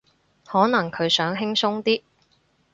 [0.47, 2.01] 可能佢想輕鬆啲